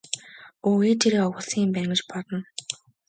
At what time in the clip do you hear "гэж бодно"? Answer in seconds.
1.93-2.37